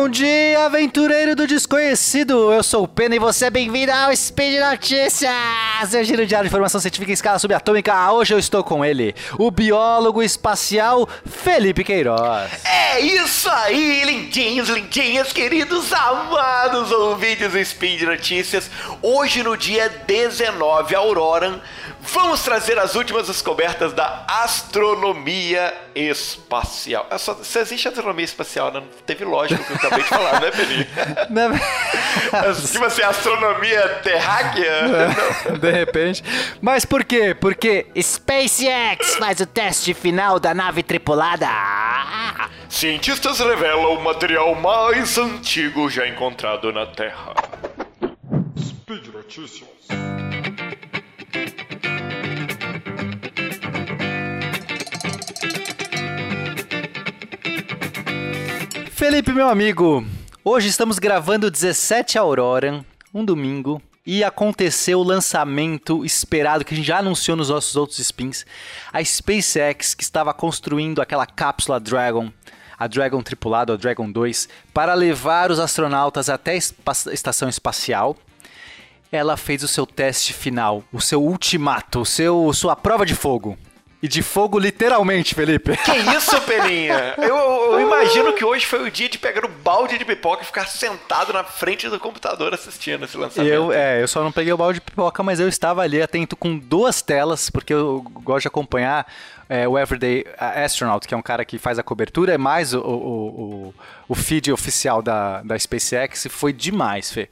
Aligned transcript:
Bom 0.00 0.08
dia, 0.08 0.64
aventureiro 0.64 1.36
do 1.36 1.46
desconhecido! 1.46 2.50
Eu 2.50 2.62
sou 2.62 2.84
o 2.84 2.88
Pena 2.88 3.16
e 3.16 3.18
você 3.18 3.44
é 3.44 3.50
bem-vindo 3.50 3.92
ao 3.92 4.16
Speed 4.16 4.58
Notícias! 4.58 5.30
Seu 5.90 6.02
giro 6.02 6.26
diário 6.26 6.48
de 6.48 6.50
informação 6.50 6.80
científica 6.80 7.10
em 7.10 7.12
escala 7.12 7.38
subatômica. 7.38 8.10
Hoje 8.10 8.32
eu 8.32 8.38
estou 8.38 8.64
com 8.64 8.82
ele, 8.82 9.14
o 9.38 9.50
biólogo 9.50 10.22
espacial 10.22 11.06
Felipe 11.26 11.84
Queiroz. 11.84 12.50
É 12.64 12.98
isso 12.98 13.50
aí, 13.50 14.02
lindinhos, 14.06 14.70
lindinhas, 14.70 15.34
queridos, 15.34 15.92
amados 15.92 16.90
ouvintes 16.90 17.52
do 17.52 17.62
Speed 17.62 18.00
Notícias. 18.00 18.70
Hoje, 19.02 19.42
no 19.42 19.54
dia 19.54 19.90
19, 20.06 20.94
Aurora, 20.94 21.60
vamos 22.02 22.42
trazer 22.42 22.78
as 22.78 22.94
últimas 22.94 23.26
descobertas 23.28 23.92
da 23.92 24.24
astronomia 24.28 25.72
espacial. 25.94 27.06
É 27.10 27.18
só, 27.18 27.34
se 27.42 27.58
existe 27.58 27.88
astronomia 27.88 28.24
espacial, 28.24 28.72
não 28.72 28.82
teve 29.06 29.24
lógica 29.24 29.60
o 29.60 29.64
que 29.64 29.72
eu 29.72 29.76
acabei 29.76 30.02
de 30.02 30.08
falar, 30.08 30.40
né, 30.40 30.50
Peninho? 30.50 30.86
tipo 32.72 32.84
assim, 32.84 33.02
astronomia 33.02 33.88
terráquea? 34.02 34.88
De 35.60 35.70
repente. 35.70 36.24
Mas 36.60 36.84
por 36.84 37.04
quê? 37.04 37.34
Porque 37.34 37.86
SpaceX 38.00 39.16
faz 39.16 39.40
o 39.40 39.46
teste 39.46 39.94
final 39.94 40.38
da 40.38 40.54
nave 40.54 40.82
tripulada. 40.82 41.48
Cientistas 42.68 43.40
revelam 43.40 43.94
o 43.94 44.02
material 44.02 44.54
mais 44.54 45.18
antigo 45.18 45.90
já 45.90 46.06
encontrado 46.06 46.72
na 46.72 46.86
Terra. 46.86 47.34
Speed 48.58 49.08
Notícias. 49.12 49.68
Felipe, 59.00 59.32
meu 59.32 59.48
amigo, 59.48 60.04
hoje 60.44 60.68
estamos 60.68 60.98
gravando 60.98 61.50
17 61.50 62.18
Aurora, 62.18 62.84
um 63.14 63.24
domingo, 63.24 63.80
e 64.04 64.22
aconteceu 64.22 65.00
o 65.00 65.02
lançamento 65.02 66.04
esperado 66.04 66.66
que 66.66 66.74
a 66.74 66.76
gente 66.76 66.86
já 66.86 66.98
anunciou 66.98 67.34
nos 67.34 67.48
nossos 67.48 67.76
outros 67.76 67.98
spins. 67.98 68.44
A 68.92 69.02
SpaceX, 69.02 69.94
que 69.94 70.02
estava 70.02 70.34
construindo 70.34 71.00
aquela 71.00 71.24
cápsula 71.24 71.80
Dragon, 71.80 72.30
a 72.78 72.86
Dragon 72.86 73.22
tripulada, 73.22 73.72
a 73.72 73.76
Dragon 73.76 74.12
2, 74.12 74.50
para 74.74 74.92
levar 74.92 75.50
os 75.50 75.58
astronautas 75.58 76.28
até 76.28 76.52
a 76.52 77.10
estação 77.10 77.48
espacial. 77.48 78.14
Ela 79.10 79.38
fez 79.38 79.62
o 79.62 79.68
seu 79.68 79.86
teste 79.86 80.34
final, 80.34 80.84
o 80.92 81.00
seu 81.00 81.24
ultimato, 81.24 82.02
o 82.02 82.06
seu, 82.06 82.52
sua 82.52 82.76
prova 82.76 83.06
de 83.06 83.14
fogo. 83.14 83.56
E 84.02 84.08
de 84.08 84.22
fogo, 84.22 84.58
literalmente, 84.58 85.34
Felipe. 85.34 85.76
Que 85.76 85.96
isso, 86.16 86.40
Peninha? 86.42 87.14
Eu, 87.18 87.36
eu, 87.36 87.80
imagino 87.80 88.32
que 88.32 88.42
hoje 88.42 88.64
foi 88.64 88.82
o 88.86 88.90
dia 88.90 89.10
de 89.10 89.18
pegar 89.18 89.44
o 89.44 89.48
balde 89.48 89.98
de 89.98 90.06
pipoca 90.06 90.42
e 90.42 90.46
ficar 90.46 90.66
sentado 90.66 91.34
na 91.34 91.44
frente 91.44 91.86
do 91.88 92.00
computador 92.00 92.54
assistindo 92.54 93.04
esse 93.04 93.18
lançamento. 93.18 93.52
Eu, 93.52 93.70
é, 93.70 94.02
eu 94.02 94.08
só 94.08 94.24
não 94.24 94.32
peguei 94.32 94.52
o 94.52 94.56
balde 94.56 94.78
de 94.78 94.80
pipoca, 94.80 95.22
mas 95.22 95.38
eu 95.38 95.48
estava 95.48 95.82
ali 95.82 96.00
atento 96.00 96.34
com 96.34 96.56
duas 96.58 97.02
telas, 97.02 97.50
porque 97.50 97.74
eu 97.74 98.00
gosto 98.24 98.42
de 98.42 98.48
acompanhar 98.48 99.06
é, 99.50 99.68
o 99.68 99.78
Everyday 99.78 100.24
Astronaut, 100.38 101.06
que 101.06 101.12
é 101.12 101.16
um 101.16 101.22
cara 101.22 101.44
que 101.44 101.58
faz 101.58 101.78
a 101.78 101.82
cobertura, 101.82 102.32
é 102.32 102.38
mais 102.38 102.72
o, 102.72 102.80
o, 102.80 102.84
o, 102.86 103.74
o 104.08 104.14
feed 104.14 104.50
oficial 104.50 105.02
da, 105.02 105.42
da 105.42 105.58
SpaceX, 105.58 106.26
foi 106.30 106.54
demais, 106.54 107.12
Fê. 107.12 107.28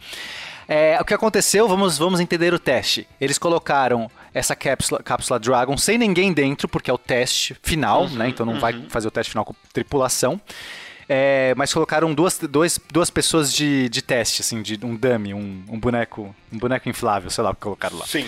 É, 0.68 0.98
o 1.00 1.04
que 1.04 1.14
aconteceu, 1.14 1.66
vamos, 1.66 1.96
vamos 1.96 2.20
entender 2.20 2.52
o 2.52 2.58
teste. 2.58 3.08
Eles 3.18 3.38
colocaram 3.38 4.10
essa 4.32 4.54
cápsula, 4.54 5.02
cápsula 5.02 5.38
Dragon 5.38 5.76
sem 5.76 5.98
ninguém 5.98 6.32
dentro, 6.32 6.68
porque 6.68 6.90
é 6.90 6.94
o 6.94 6.98
teste 6.98 7.56
final, 7.62 8.04
uhum, 8.04 8.10
né? 8.10 8.28
Então 8.28 8.44
não 8.44 8.54
uhum. 8.54 8.60
vai 8.60 8.84
fazer 8.88 9.08
o 9.08 9.10
teste 9.10 9.30
final 9.30 9.44
com 9.44 9.54
tripulação. 9.72 10.40
É, 11.10 11.54
mas 11.56 11.72
colocaram 11.72 12.12
duas, 12.12 12.38
dois, 12.38 12.78
duas 12.92 13.08
pessoas 13.08 13.52
de, 13.52 13.88
de 13.88 14.02
teste, 14.02 14.42
assim, 14.42 14.60
de 14.60 14.78
um 14.84 14.94
dummy, 14.94 15.32
um, 15.32 15.64
um 15.66 15.80
boneco 15.80 16.34
um 16.52 16.58
boneco 16.58 16.86
inflável, 16.88 17.30
sei 17.30 17.42
lá, 17.42 17.54
que 17.54 17.60
colocaram 17.62 17.96
lá. 17.96 18.04
Sim. 18.06 18.26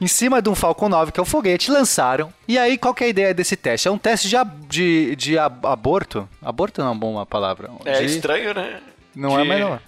Em 0.00 0.08
cima 0.08 0.42
de 0.42 0.48
um 0.48 0.54
Falcon 0.54 0.88
9, 0.88 1.12
que 1.12 1.20
é 1.20 1.22
o 1.22 1.26
foguete, 1.26 1.70
lançaram. 1.70 2.32
E 2.48 2.58
aí, 2.58 2.76
qual 2.76 2.92
que 2.92 3.04
é 3.04 3.06
a 3.06 3.10
ideia 3.10 3.32
desse 3.32 3.54
teste? 3.54 3.86
É 3.86 3.90
um 3.90 3.98
teste 3.98 4.28
de, 4.28 4.36
de, 4.68 5.16
de 5.16 5.38
aborto? 5.38 6.28
Aborto 6.42 6.80
não 6.80 6.88
é 6.88 6.90
uma 6.90 6.98
boa 6.98 7.26
palavra. 7.26 7.70
É 7.84 8.00
de... 8.00 8.06
estranho, 8.06 8.52
né? 8.52 8.80
Não 9.14 9.30
de... 9.30 9.42
é, 9.42 9.44
mas 9.44 9.60
não 9.60 9.74
é. 9.74 9.80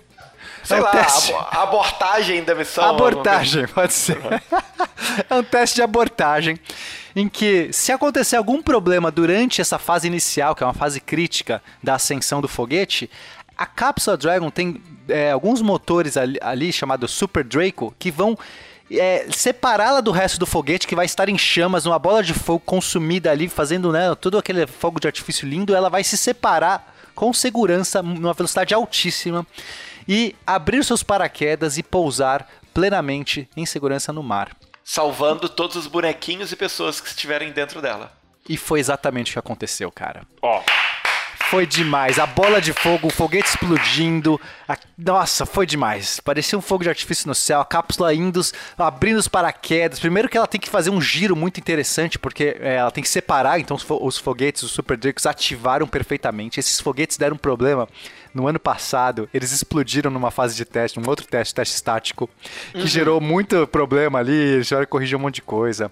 Sei 0.69 0.77
é 0.77 0.81
um 0.81 0.85
lá, 0.85 0.91
teste... 0.91 1.35
abortagem 1.53 2.45
da 2.45 2.55
missão. 2.55 2.85
Abortagem, 2.85 3.67
pode 3.69 3.95
ser. 3.95 4.19
é 5.31 5.35
um 5.35 5.43
teste 5.43 5.77
de 5.77 5.83
abortagem 5.83 6.61
em 7.17 7.27
que, 7.27 7.73
se 7.73 7.91
acontecer 7.91 8.37
algum 8.37 8.61
problema 8.61 9.11
durante 9.11 9.63
essa 9.63 9.79
fase 9.79 10.07
inicial, 10.07 10.55
que 10.55 10.63
é 10.63 10.67
uma 10.67 10.75
fase 10.75 11.01
crítica 11.01 11.63
da 11.83 11.95
ascensão 11.95 12.43
do 12.43 12.49
foguete, 12.49 13.11
a 13.57 13.65
cápsula 13.65 14.15
Dragon 14.15 14.51
tem 14.51 14.79
é, 15.09 15.31
alguns 15.31 15.63
motores 15.63 16.19
ali, 16.19 16.39
ali 16.43 16.71
chamados 16.71 17.13
Super 17.13 17.43
Draco 17.43 17.95
que 17.99 18.11
vão 18.11 18.39
é, 18.91 19.27
separá-la 19.31 20.03
do 20.03 20.11
resto 20.11 20.39
do 20.39 20.45
foguete 20.45 20.87
que 20.87 20.95
vai 20.95 21.07
estar 21.07 21.31
em 21.31 21.39
chamas, 21.39 21.87
uma 21.87 21.99
bola 21.99 22.23
de 22.23 22.35
fogo 22.35 22.61
consumida 22.61 23.31
ali, 23.31 23.49
fazendo 23.49 23.91
né, 23.91 24.15
todo 24.15 24.37
aquele 24.37 24.67
fogo 24.67 25.01
de 25.01 25.07
artifício 25.07 25.49
lindo, 25.49 25.75
ela 25.75 25.89
vai 25.89 26.05
se 26.05 26.17
separar 26.19 26.95
com 27.15 27.33
segurança, 27.33 28.03
numa 28.03 28.35
velocidade 28.35 28.75
altíssima 28.75 29.47
e 30.09 30.35
abrir 30.47 30.83
seus 30.85 31.03
paraquedas 31.03 31.77
e 31.77 31.83
pousar 31.83 32.49
plenamente 32.73 33.49
em 33.55 33.67
segurança 33.67 34.13
no 34.13 34.23
mar. 34.23 34.57
Salvando 34.83 35.49
todos 35.49 35.77
os 35.77 35.87
bonequinhos 35.87 36.51
e 36.51 36.57
pessoas 36.57 37.01
que 37.01 37.09
estiverem 37.09 37.53
dentro 37.53 37.83
dela. 37.83 38.13
E 38.49 38.57
foi 38.57 38.81
exatamente 38.81 39.31
o 39.31 39.33
que 39.35 39.39
aconteceu, 39.39 39.93
cara. 39.93 40.23
Ó. 40.41 40.61
Oh. 40.61 40.88
Foi 41.51 41.67
demais. 41.67 42.19
A 42.19 42.27
bola 42.27 42.61
de 42.61 42.75
fogo, 42.75 43.09
o 43.09 43.11
foguete 43.11 43.49
explodindo. 43.49 44.39
A... 44.69 44.77
Nossa, 44.99 45.47
foi 45.47 45.65
demais. 45.65 46.21
Parecia 46.21 46.59
um 46.59 46.61
fogo 46.61 46.83
de 46.83 46.91
artifício 46.91 47.27
no 47.27 47.35
céu. 47.35 47.59
A 47.59 47.65
cápsula 47.65 48.13
indo, 48.13 48.43
abrindo 48.77 49.17
os 49.17 49.29
paraquedas. 49.29 49.99
Primeiro 49.99 50.29
que 50.29 50.37
ela 50.37 50.47
tem 50.47 50.61
que 50.61 50.69
fazer 50.69 50.91
um 50.91 51.01
giro 51.01 51.35
muito 51.35 51.59
interessante, 51.59 52.19
porque 52.19 52.55
é, 52.61 52.77
ela 52.77 52.91
tem 52.91 53.03
que 53.03 53.09
separar. 53.09 53.59
Então 53.59 53.79
os 54.03 54.19
foguetes, 54.19 54.63
os 54.63 54.73
Super 54.73 54.99
Drakes, 54.99 55.25
ativaram 55.25 55.87
perfeitamente. 55.87 56.61
Esses 56.61 56.81
foguetes 56.81 57.17
deram 57.17 57.37
um 57.37 57.39
problema 57.39 57.89
no 58.35 58.47
ano 58.47 58.61
passado. 58.61 59.27
Eles 59.33 59.51
explodiram 59.51 60.11
numa 60.11 60.31
fase 60.31 60.55
de 60.55 60.67
teste, 60.67 61.01
um 61.01 61.09
outro 61.09 61.27
teste, 61.27 61.55
teste 61.55 61.75
estático, 61.75 62.29
que 62.73 62.81
uhum. 62.81 62.87
gerou 62.87 63.21
muito 63.23 63.67
problema 63.67 64.19
ali. 64.19 64.35
Eles 64.35 64.69
tiveram 64.69 64.85
que 64.85 64.91
corrigir 64.91 65.17
um 65.17 65.21
monte 65.21 65.37
de 65.37 65.43
coisa. 65.43 65.91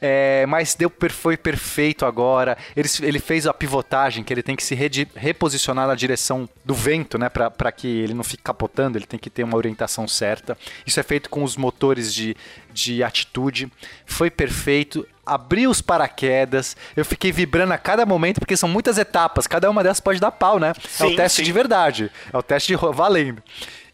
É, 0.00 0.46
mas 0.46 0.74
deu, 0.74 0.92
foi 1.10 1.36
perfeito 1.36 2.06
agora. 2.06 2.56
Ele, 2.76 2.88
ele 3.02 3.18
fez 3.18 3.46
a 3.46 3.54
pivotagem, 3.54 4.22
que 4.22 4.32
ele 4.32 4.42
tem 4.42 4.54
que 4.54 4.62
se 4.62 4.74
reposicionar 5.16 5.86
na 5.86 5.94
direção 5.94 6.48
do 6.64 6.74
vento, 6.74 7.18
né? 7.18 7.28
Para 7.28 7.72
que 7.72 7.86
ele 7.86 8.14
não 8.14 8.24
fique 8.24 8.42
capotando, 8.42 8.96
ele 8.96 9.06
tem 9.06 9.18
que 9.18 9.30
ter 9.30 9.42
uma 9.42 9.56
orientação 9.56 10.06
certa. 10.06 10.56
Isso 10.86 11.00
é 11.00 11.02
feito 11.02 11.28
com 11.28 11.42
os 11.42 11.56
motores 11.56 12.14
de, 12.14 12.36
de 12.72 13.02
atitude. 13.02 13.70
Foi 14.06 14.30
perfeito 14.30 15.06
abriu 15.26 15.68
os 15.70 15.82
paraquedas, 15.82 16.74
eu 16.96 17.04
fiquei 17.04 17.30
vibrando 17.30 17.74
a 17.74 17.76
cada 17.76 18.06
momento, 18.06 18.40
porque 18.40 18.56
são 18.56 18.66
muitas 18.66 18.96
etapas, 18.96 19.46
cada 19.46 19.68
uma 19.68 19.82
dessas 19.82 20.00
pode 20.00 20.18
dar 20.18 20.30
pau, 20.30 20.58
né? 20.58 20.72
Sim, 20.88 21.04
é 21.04 21.06
o 21.06 21.16
teste 21.16 21.36
sim. 21.36 21.42
de 21.42 21.52
verdade, 21.52 22.10
é 22.32 22.38
o 22.38 22.42
teste 22.42 22.74
de 22.74 22.76
valendo 22.94 23.42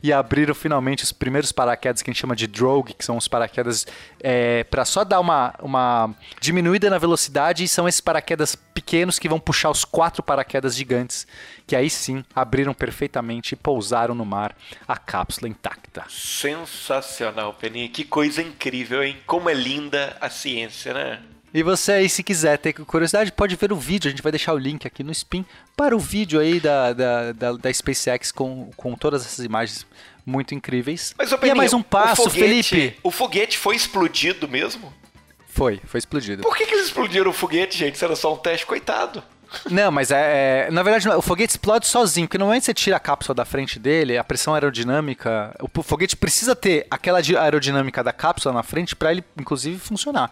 e 0.04 0.12
abriram 0.12 0.54
finalmente 0.54 1.02
os 1.02 1.12
primeiros 1.12 1.50
paraquedas 1.50 2.02
que 2.02 2.10
a 2.10 2.12
gente 2.12 2.20
chama 2.20 2.36
de 2.36 2.46
drogue, 2.46 2.92
que 2.92 3.02
são 3.02 3.16
os 3.16 3.26
paraquedas 3.26 3.86
é, 4.20 4.62
para 4.64 4.84
só 4.84 5.02
dar 5.02 5.18
uma, 5.18 5.54
uma 5.62 6.14
diminuída 6.38 6.90
na 6.90 6.98
velocidade, 6.98 7.64
e 7.64 7.68
são 7.68 7.88
esses 7.88 8.02
paraquedas 8.02 8.54
pequenos 8.54 9.18
que 9.18 9.30
vão 9.30 9.40
puxar 9.40 9.70
os 9.70 9.82
quatro 9.82 10.22
paraquedas 10.22 10.76
gigantes, 10.76 11.26
que 11.66 11.74
aí 11.74 11.88
sim 11.88 12.22
abriram 12.34 12.74
perfeitamente 12.74 13.54
e 13.54 13.56
pousaram 13.56 14.14
no 14.14 14.26
mar 14.26 14.54
a 14.86 14.98
cápsula 14.98 15.48
intacta. 15.48 16.04
Sensacional, 16.10 17.54
Peninha. 17.54 17.88
Que 17.88 18.04
coisa 18.04 18.42
incrível, 18.42 19.02
hein? 19.02 19.16
Como 19.26 19.48
é 19.48 19.54
linda 19.54 20.18
a 20.20 20.28
ciência, 20.28 20.92
né? 20.92 21.22
E 21.54 21.62
você 21.62 21.92
aí, 21.92 22.08
se 22.08 22.24
quiser 22.24 22.58
ter 22.58 22.72
curiosidade, 22.72 23.30
pode 23.30 23.54
ver 23.54 23.72
o 23.72 23.76
vídeo. 23.76 24.08
A 24.08 24.10
gente 24.10 24.22
vai 24.22 24.32
deixar 24.32 24.52
o 24.52 24.58
link 24.58 24.88
aqui 24.88 25.04
no 25.04 25.12
Spin 25.12 25.46
para 25.76 25.94
o 25.94 26.00
vídeo 26.00 26.40
aí 26.40 26.58
da, 26.58 26.92
da, 26.92 27.32
da, 27.32 27.52
da 27.52 27.72
SpaceX 27.72 28.32
com, 28.32 28.72
com 28.76 28.96
todas 28.96 29.24
essas 29.24 29.44
imagens 29.44 29.86
muito 30.26 30.52
incríveis. 30.52 31.14
Mas, 31.16 31.30
Peninha, 31.30 31.46
e 31.46 31.50
é 31.50 31.54
mais 31.54 31.72
um 31.72 31.80
passo, 31.80 32.28
foguete, 32.28 32.70
Felipe. 32.70 32.98
O 33.04 33.10
foguete 33.12 33.56
foi 33.56 33.76
explodido 33.76 34.48
mesmo? 34.48 34.92
Foi, 35.46 35.80
foi 35.86 35.98
explodido. 35.98 36.42
Por 36.42 36.56
que, 36.56 36.66
que 36.66 36.74
eles 36.74 36.86
explodiram 36.86 37.30
o 37.30 37.32
foguete, 37.32 37.78
gente? 37.78 37.96
Se 37.96 38.04
era 38.04 38.16
só 38.16 38.34
um 38.34 38.36
teste, 38.36 38.66
coitado. 38.66 39.22
Não, 39.70 39.90
mas 39.90 40.10
é, 40.10 40.66
é, 40.66 40.70
Na 40.70 40.82
verdade, 40.82 41.08
o 41.08 41.22
foguete 41.22 41.52
explode 41.52 41.86
sozinho, 41.86 42.26
porque 42.26 42.38
no 42.38 42.46
momento 42.46 42.62
que 42.62 42.66
você 42.66 42.74
tira 42.74 42.96
a 42.96 43.00
cápsula 43.00 43.34
da 43.34 43.44
frente 43.44 43.78
dele, 43.78 44.16
a 44.18 44.24
pressão 44.24 44.54
aerodinâmica. 44.54 45.54
O 45.60 45.82
foguete 45.82 46.16
precisa 46.16 46.54
ter 46.54 46.86
aquela 46.90 47.18
aerodinâmica 47.18 48.02
da 48.02 48.12
cápsula 48.12 48.54
na 48.54 48.62
frente 48.62 48.94
para 48.94 49.10
ele, 49.10 49.24
inclusive, 49.38 49.78
funcionar. 49.78 50.30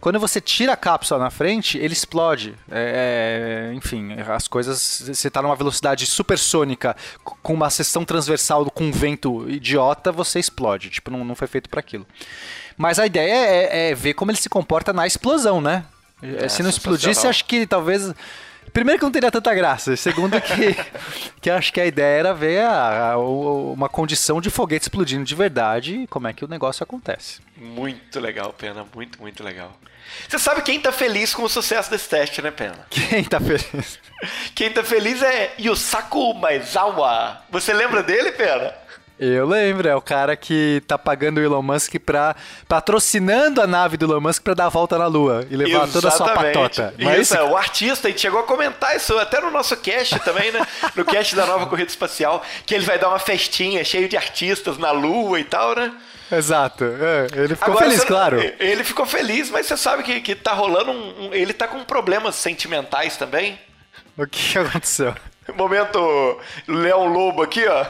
Quando 0.00 0.18
você 0.18 0.40
tira 0.40 0.72
a 0.72 0.76
cápsula 0.76 1.20
na 1.20 1.30
frente, 1.30 1.76
ele 1.76 1.92
explode. 1.92 2.54
É, 2.70 3.68
é 3.70 3.74
enfim, 3.74 4.14
as 4.14 4.48
coisas. 4.48 5.02
Você 5.06 5.28
está 5.28 5.42
numa 5.42 5.54
velocidade 5.54 6.06
supersônica 6.06 6.96
com 7.22 7.52
uma 7.52 7.68
seção 7.68 8.04
transversal 8.04 8.70
com 8.70 8.84
um 8.84 8.90
vento 8.90 9.48
idiota, 9.48 10.10
você 10.10 10.38
explode. 10.38 10.88
Tipo, 10.88 11.10
não, 11.10 11.22
não 11.22 11.34
foi 11.34 11.46
feito 11.46 11.68
para 11.68 11.80
aquilo. 11.80 12.06
Mas 12.78 12.98
a 12.98 13.04
ideia 13.04 13.30
é, 13.30 13.90
é, 13.90 13.94
ver 13.94 14.14
como 14.14 14.30
ele 14.30 14.38
se 14.38 14.48
comporta 14.48 14.90
na 14.90 15.06
explosão, 15.06 15.60
né? 15.60 15.84
É, 16.22 16.48
se 16.48 16.62
não 16.62 16.70
explodisse, 16.70 17.26
acho 17.26 17.44
que 17.44 17.66
talvez 17.66 18.12
Primeiro 18.72 18.98
que 18.98 19.04
não 19.04 19.12
teria 19.12 19.30
tanta 19.30 19.54
graça. 19.54 19.96
Segundo 19.96 20.40
que, 20.40 20.76
que 21.40 21.50
acho 21.50 21.72
que 21.72 21.80
a 21.80 21.86
ideia 21.86 22.18
era 22.18 22.34
ver 22.34 22.62
a, 22.64 23.12
a, 23.12 23.18
uma 23.18 23.88
condição 23.88 24.40
de 24.40 24.50
foguete 24.50 24.84
explodindo 24.84 25.24
de 25.24 25.34
verdade 25.34 26.00
e 26.00 26.06
como 26.06 26.28
é 26.28 26.32
que 26.32 26.44
o 26.44 26.48
negócio 26.48 26.82
acontece. 26.82 27.40
Muito 27.56 28.18
legal, 28.20 28.52
Pena. 28.52 28.84
Muito, 28.94 29.20
muito 29.20 29.42
legal. 29.42 29.76
Você 30.28 30.38
sabe 30.38 30.62
quem 30.62 30.80
tá 30.80 30.92
feliz 30.92 31.34
com 31.34 31.42
o 31.42 31.48
sucesso 31.48 31.90
desse 31.90 32.08
teste, 32.08 32.42
né, 32.42 32.50
Pena? 32.50 32.86
Quem 32.90 33.24
tá 33.24 33.40
feliz? 33.40 33.98
Quem 34.54 34.70
tá 34.70 34.82
feliz 34.82 35.22
é 35.22 35.54
Yusaku 35.58 36.34
Maizawa. 36.34 37.42
Você 37.50 37.72
lembra 37.72 38.02
dele, 38.02 38.32
Pena? 38.32 38.74
Eu 39.22 39.46
lembro, 39.46 39.86
é 39.86 39.94
o 39.94 40.00
cara 40.00 40.34
que 40.34 40.82
tá 40.86 40.96
pagando 40.96 41.38
o 41.38 41.44
Elon 41.44 41.60
Musk 41.60 41.96
pra. 41.98 42.34
patrocinando 42.66 43.60
a 43.60 43.66
nave 43.66 43.98
do 43.98 44.06
Elon 44.06 44.20
Musk 44.22 44.42
pra 44.42 44.54
dar 44.54 44.64
a 44.64 44.68
volta 44.70 44.96
na 44.96 45.06
Lua 45.06 45.46
e 45.50 45.56
levar 45.56 45.86
Exatamente. 45.86 45.92
toda 45.92 46.08
a 46.08 46.10
sua 46.10 46.28
patota. 46.30 46.94
Mas 46.98 47.20
isso, 47.20 47.34
esse... 47.34 47.36
é 47.36 47.44
o 47.44 47.54
artista, 47.54 48.08
a 48.08 48.10
gente 48.10 48.22
chegou 48.22 48.40
a 48.40 48.44
comentar 48.44 48.96
isso 48.96 49.18
até 49.18 49.38
no 49.38 49.50
nosso 49.50 49.76
cast 49.76 50.18
também, 50.20 50.50
né? 50.50 50.66
No 50.96 51.04
cast 51.04 51.36
da 51.36 51.44
nova 51.44 51.66
corrida 51.66 51.90
espacial, 51.90 52.42
que 52.64 52.74
ele 52.74 52.86
vai 52.86 52.98
dar 52.98 53.10
uma 53.10 53.18
festinha 53.18 53.84
cheio 53.84 54.08
de 54.08 54.16
artistas 54.16 54.78
na 54.78 54.90
Lua 54.90 55.38
e 55.38 55.44
tal, 55.44 55.76
né? 55.76 55.92
Exato. 56.32 56.84
É, 56.84 57.26
ele 57.42 57.56
ficou 57.56 57.74
Agora, 57.74 57.90
feliz, 57.90 58.04
claro. 58.04 58.54
Ele 58.58 58.84
ficou 58.84 59.04
feliz, 59.04 59.50
mas 59.50 59.66
você 59.66 59.76
sabe 59.76 60.02
que, 60.02 60.20
que 60.22 60.34
tá 60.34 60.54
rolando 60.54 60.92
um, 60.92 61.26
um, 61.26 61.34
Ele 61.34 61.52
tá 61.52 61.68
com 61.68 61.84
problemas 61.84 62.36
sentimentais 62.36 63.18
também. 63.18 63.58
O 64.16 64.26
que 64.26 64.58
aconteceu? 64.58 65.14
Momento 65.56 66.38
Leão 66.66 67.06
Lobo 67.06 67.42
aqui, 67.42 67.64
ó. 67.66 67.86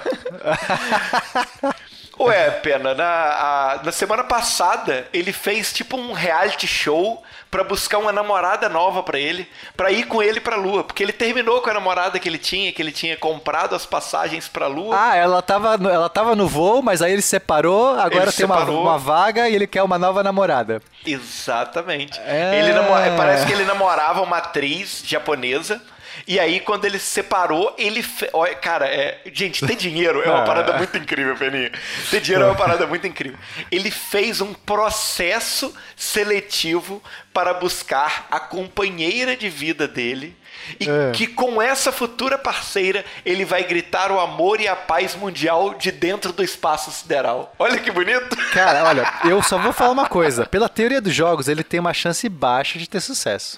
Ué, 2.20 2.50
Pena, 2.50 2.94
na, 2.94 3.04
a, 3.04 3.80
na 3.82 3.90
semana 3.90 4.22
passada 4.22 5.08
ele 5.10 5.32
fez 5.32 5.72
tipo 5.72 5.96
um 5.96 6.12
reality 6.12 6.66
show 6.66 7.22
para 7.50 7.64
buscar 7.64 7.96
uma 7.96 8.12
namorada 8.12 8.68
nova 8.68 9.02
para 9.02 9.18
ele, 9.18 9.48
para 9.74 9.90
ir 9.90 10.04
com 10.04 10.22
ele 10.22 10.38
pra 10.38 10.54
lua, 10.54 10.84
porque 10.84 11.02
ele 11.02 11.12
terminou 11.12 11.62
com 11.62 11.70
a 11.70 11.74
namorada 11.74 12.18
que 12.18 12.28
ele 12.28 12.36
tinha, 12.36 12.72
que 12.72 12.80
ele 12.80 12.92
tinha 12.92 13.16
comprado 13.16 13.74
as 13.74 13.86
passagens 13.86 14.46
pra 14.46 14.66
lua. 14.66 14.94
Ah, 14.96 15.16
ela 15.16 15.40
tava, 15.40 15.74
ela 15.90 16.10
tava 16.10 16.36
no 16.36 16.46
voo, 16.46 16.82
mas 16.82 17.00
aí 17.00 17.12
ele 17.12 17.22
separou, 17.22 17.98
agora 17.98 18.24
ele 18.24 18.32
tem 18.32 18.46
uma, 18.46 18.64
uma, 18.64 18.98
vaga 18.98 19.48
e 19.48 19.54
ele 19.54 19.66
quer 19.66 19.82
uma 19.82 19.98
nova 19.98 20.22
namorada. 20.22 20.82
Exatamente. 21.04 22.20
É... 22.20 22.60
Ele 22.60 22.72
namora, 22.74 23.14
parece 23.16 23.46
que 23.46 23.52
ele 23.52 23.64
namorava 23.64 24.20
uma 24.20 24.36
atriz 24.36 25.02
japonesa 25.04 25.80
e 26.26 26.38
aí, 26.38 26.60
quando 26.60 26.84
ele 26.84 26.98
se 26.98 27.06
separou, 27.06 27.74
ele. 27.78 28.02
Fe... 28.02 28.28
Olha, 28.32 28.54
cara, 28.54 28.86
é... 28.86 29.20
gente, 29.32 29.66
ter 29.66 29.76
dinheiro 29.76 30.22
é 30.22 30.30
uma 30.30 30.44
parada 30.46 30.76
muito 30.76 30.96
incrível, 30.96 31.36
Peninha. 31.36 31.72
Ter 32.10 32.20
dinheiro 32.20 32.44
é 32.44 32.48
uma 32.48 32.56
parada 32.56 32.86
muito 32.86 33.06
incrível. 33.06 33.38
Ele 33.70 33.90
fez 33.90 34.40
um 34.40 34.52
processo 34.52 35.74
seletivo 35.96 37.02
para 37.32 37.54
buscar 37.54 38.26
a 38.30 38.40
companheira 38.40 39.36
de 39.36 39.48
vida 39.48 39.86
dele. 39.86 40.36
E 40.78 40.88
é. 40.88 41.12
que 41.12 41.26
com 41.26 41.60
essa 41.60 41.90
futura 41.90 42.36
parceira 42.36 43.04
ele 43.24 43.44
vai 43.44 43.64
gritar 43.64 44.12
o 44.12 44.20
amor 44.20 44.60
e 44.60 44.68
a 44.68 44.76
paz 44.76 45.14
mundial 45.14 45.74
de 45.74 45.90
dentro 45.90 46.32
do 46.32 46.42
espaço 46.42 46.90
sideral. 46.90 47.54
Olha 47.58 47.78
que 47.78 47.90
bonito! 47.90 48.36
Cara, 48.52 48.84
olha, 48.84 49.12
eu 49.24 49.42
só 49.42 49.58
vou 49.58 49.72
falar 49.72 49.92
uma 49.92 50.06
coisa. 50.08 50.46
Pela 50.46 50.68
teoria 50.68 51.00
dos 51.00 51.14
jogos, 51.14 51.48
ele 51.48 51.64
tem 51.64 51.80
uma 51.80 51.94
chance 51.94 52.28
baixa 52.28 52.78
de 52.78 52.88
ter 52.88 53.00
sucesso. 53.00 53.56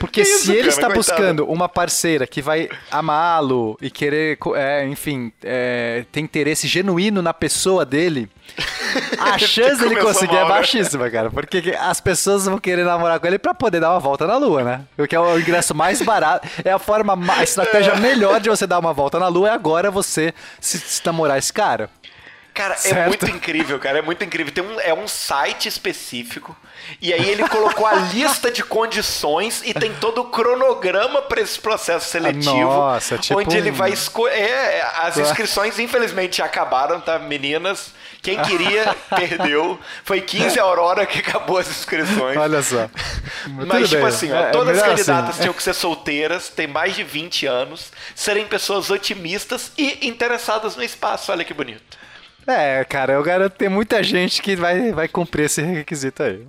Porque 0.00 0.22
isso, 0.22 0.46
se 0.46 0.52
ele 0.52 0.60
cara, 0.60 0.68
está 0.68 0.86
coitado. 0.86 0.98
buscando 0.98 1.46
uma 1.46 1.68
parceira 1.68 2.26
que 2.26 2.42
vai 2.42 2.68
amá-lo 2.90 3.76
e 3.80 3.90
querer, 3.90 4.38
é, 4.54 4.86
enfim, 4.86 5.32
é, 5.42 6.04
ter 6.10 6.20
interesse 6.20 6.66
genuíno 6.66 7.22
na 7.22 7.34
pessoa 7.34 7.84
dele, 7.84 8.28
a 9.18 9.38
chance 9.38 9.80
dele 9.80 9.96
conseguir 9.96 10.36
é 10.36 10.40
mal, 10.40 10.46
é 10.46 10.48
baixíssima, 10.54 11.04
né? 11.04 11.10
cara. 11.10 11.30
Porque 11.30 11.76
as 11.78 12.00
pessoas 12.00 12.46
vão 12.46 12.58
querer 12.58 12.84
namorar 12.84 13.20
com 13.20 13.26
ele 13.26 13.38
para 13.38 13.54
poder 13.54 13.80
dar 13.80 13.90
uma 13.90 14.00
volta 14.00 14.26
na 14.26 14.36
lua, 14.36 14.64
né? 14.64 14.80
Porque 14.96 15.14
é 15.14 15.20
o 15.20 15.38
ingresso 15.38 15.74
mais 15.74 16.00
barato, 16.02 16.48
é 16.64 16.72
a 16.72 16.78
forma, 16.78 17.16
a 17.34 17.42
estratégia 17.42 17.96
melhor 17.96 18.40
de 18.40 18.48
você 18.48 18.66
dar 18.66 18.78
uma 18.78 18.92
volta 18.92 19.18
na 19.18 19.28
lua 19.28 19.48
é 19.48 19.52
agora 19.52 19.90
você 19.90 20.32
se, 20.60 20.78
se 20.78 21.02
namorar 21.04 21.38
esse 21.38 21.52
cara. 21.52 21.90
Cara, 22.58 22.74
é 22.74 22.76
certo? 22.76 22.98
é 22.98 23.06
muito 23.06 23.30
incrível, 23.30 23.78
cara. 23.78 24.00
É 24.00 24.02
muito 24.02 24.24
incrível. 24.24 24.52
Tem 24.52 24.64
um, 24.64 24.80
é 24.80 24.92
um 24.92 25.06
site 25.06 25.68
específico. 25.68 26.56
E 27.00 27.12
aí 27.12 27.30
ele 27.30 27.48
colocou 27.48 27.86
a 27.86 27.94
lista 27.94 28.50
de 28.50 28.64
condições 28.64 29.62
e 29.64 29.72
tem 29.72 29.94
todo 29.94 30.22
o 30.22 30.24
cronograma 30.24 31.22
para 31.22 31.40
esse 31.40 31.60
processo 31.60 32.10
seletivo. 32.10 32.56
Nossa, 32.56 33.16
tipo 33.16 33.38
onde 33.38 33.56
ele 33.56 33.70
vai 33.70 33.92
escolher. 33.92 34.34
É, 34.40 34.82
as 35.02 35.16
inscrições, 35.16 35.78
infelizmente, 35.78 36.42
acabaram, 36.42 37.00
tá, 37.00 37.16
meninas? 37.16 37.92
Quem 38.20 38.42
queria, 38.42 38.92
perdeu. 39.14 39.78
Foi 40.02 40.20
15 40.20 40.58
a 40.58 40.64
Aurora 40.64 41.06
que 41.06 41.20
acabou 41.20 41.58
as 41.58 41.68
inscrições. 41.68 42.36
Olha 42.36 42.60
só. 42.60 42.90
Mas, 43.46 43.88
tipo 43.88 44.02
bem. 44.02 44.08
assim, 44.08 44.32
ó, 44.32 44.36
é, 44.36 44.42
é 44.42 44.50
todas 44.50 44.78
as 44.78 44.84
candidatas 44.84 45.30
assim. 45.30 45.42
tinham 45.42 45.54
que 45.54 45.62
ser 45.62 45.74
solteiras, 45.74 46.48
ter 46.48 46.66
mais 46.66 46.96
de 46.96 47.04
20 47.04 47.46
anos, 47.46 47.92
serem 48.16 48.48
pessoas 48.48 48.90
otimistas 48.90 49.70
e 49.78 50.08
interessadas 50.08 50.74
no 50.74 50.82
espaço. 50.82 51.30
Olha 51.30 51.44
que 51.44 51.54
bonito. 51.54 52.07
É, 52.50 52.82
cara, 52.82 53.12
eu 53.12 53.22
garanto 53.22 53.52
que 53.52 53.58
tem 53.58 53.68
muita 53.68 54.02
gente 54.02 54.40
que 54.40 54.56
vai, 54.56 54.90
vai 54.90 55.06
cumprir 55.06 55.44
esse 55.44 55.60
requisito 55.60 56.22
aí. 56.22 56.46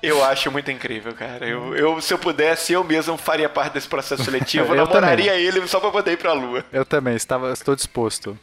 eu 0.00 0.24
acho 0.24 0.52
muito 0.52 0.70
incrível, 0.70 1.12
cara. 1.14 1.44
Eu, 1.44 1.74
eu, 1.74 2.00
se 2.00 2.14
eu 2.14 2.18
pudesse, 2.18 2.74
eu 2.74 2.84
mesmo 2.84 3.16
faria 3.16 3.48
parte 3.48 3.72
desse 3.72 3.88
processo 3.88 4.22
seletivo. 4.22 4.66
eu 4.76 4.86
namoraria 4.86 5.32
também. 5.32 5.46
ele 5.46 5.66
só 5.66 5.80
pra 5.80 5.90
poder 5.90 6.12
ir 6.12 6.16
pra 6.16 6.32
lua. 6.32 6.64
Eu 6.72 6.84
também, 6.84 7.16
estava, 7.16 7.52
estou 7.52 7.74
disposto. 7.74 8.38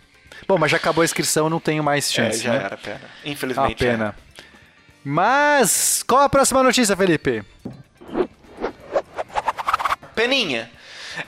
Bom, 0.46 0.58
mas 0.58 0.72
já 0.72 0.76
acabou 0.76 1.04
a 1.04 1.06
inscrição, 1.06 1.50
não 1.50 1.62
tenho 1.62 1.82
mais 1.82 2.10
é, 2.10 2.14
chance. 2.14 2.42
É, 2.42 2.44
já 2.44 2.52
né? 2.52 2.66
era, 2.66 2.78
pena. 2.78 3.02
Infelizmente. 3.24 3.86
Uma 3.86 3.92
pena. 3.92 4.16
Mas, 5.06 6.04
qual 6.06 6.24
a 6.24 6.30
próxima 6.30 6.62
notícia, 6.62 6.98
Felipe? 6.98 7.46
Peninha, 10.14 10.70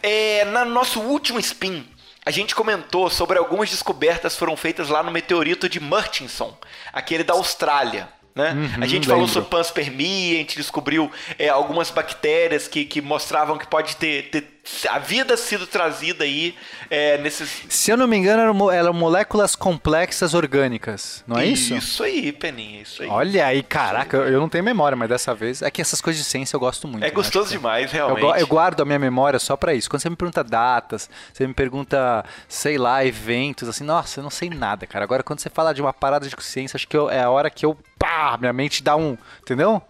é, 0.04 0.44
no 0.44 0.66
nosso 0.66 1.00
último 1.00 1.40
spin, 1.40 1.88
a 2.28 2.32
gente 2.32 2.54
comentou 2.54 3.10
sobre 3.10 3.38
algumas 3.38 3.70
descobertas 3.70 4.34
que 4.34 4.40
foram 4.40 4.58
feitas 4.58 4.90
lá 4.90 5.02
no 5.02 5.10
meteorito 5.10 5.70
de 5.70 5.80
Murchison, 5.80 6.58
aquele 6.92 7.24
da 7.24 7.34
Austrália. 7.34 8.10
Né? 8.36 8.52
Uhum, 8.52 8.84
a 8.84 8.86
gente 8.86 9.08
lembro. 9.08 9.12
falou 9.12 9.28
sobre 9.30 9.50
panspermia, 9.50 10.36
a 10.36 10.38
gente 10.40 10.58
descobriu 10.58 11.10
é, 11.40 11.48
algumas 11.48 11.90
bactérias 11.90 12.68
que, 12.68 12.84
que 12.84 13.00
mostravam 13.00 13.58
que 13.58 13.66
pode 13.66 13.96
ter, 13.96 14.30
ter 14.30 14.57
a 14.90 15.00
vida 15.00 15.38
sido 15.38 15.66
trazida 15.66 16.24
aí 16.24 16.56
é, 16.90 17.18
nesses. 17.18 17.64
Se 17.70 17.92
eu 17.92 17.98
não 17.98 18.08
me 18.08 18.18
engano, 18.18 18.42
eram, 18.42 18.72
eram 18.72 18.94
moléculas 18.94 19.56
complexas 19.56 20.34
orgânicas, 20.34 21.24
não 21.28 21.38
é 21.38 21.46
isso? 21.46 21.76
Isso 21.76 22.04
aí, 22.04 22.32
Peninha, 22.32 22.82
isso 22.82 23.04
aí. 23.04 23.10
Olha 23.10 23.46
aí, 23.46 23.64
caraca, 23.64 24.18
eu 24.18 24.40
não 24.40 24.50
tenho 24.50 24.64
memória, 24.64 24.96
mas 24.96 25.10
dessa 25.10 25.34
vez. 25.34 25.62
É 25.62 25.72
que 25.72 25.82
essas 25.82 26.02
coisas 26.02 26.22
de 26.22 26.30
ciência 26.30 26.56
eu 26.56 26.60
gosto 26.60 26.88
muito. 26.88 27.04
É 27.04 27.08
né? 27.08 27.14
gostoso 27.14 27.50
demais, 27.50 27.92
realmente. 27.92 28.24
Eu, 28.24 28.36
eu, 28.36 28.48
guardo 28.48 28.82
a 28.82 28.86
minha 28.86 29.00
memória 29.00 29.40
só 29.40 29.56
para 29.56 29.74
isso. 29.74 29.90
Quando 29.90 30.02
você 30.02 30.10
me 30.10 30.16
pergunta 30.16 30.44
datas, 30.44 31.10
você 31.34 31.48
me 31.48 31.54
pergunta, 31.54 32.26
sei 32.48 32.78
lá, 32.78 33.06
eventos, 33.06 33.68
assim, 33.70 33.84
nossa, 33.84 34.20
eu 34.20 34.24
não 34.24 34.30
sei 34.30 34.50
nada, 34.50 34.86
cara. 34.86 35.04
Agora, 35.04 35.24
quando 35.24 35.40
você 35.40 35.50
fala 35.50 35.74
de 35.74 35.82
uma 35.82 35.94
parada 35.94 36.28
de 36.28 36.36
ciência, 36.44 36.78
acho 36.78 36.88
que 36.88 36.98
eu, 36.98 37.10
é 37.10 37.24
a 37.24 37.30
hora 37.30 37.50
que 37.50 37.66
eu, 37.66 37.78
pá, 37.98 38.38
minha 38.38 38.54
mente 38.54 38.84
dá 38.84 38.96
um. 38.96 39.18
Entendeu? 39.42 39.82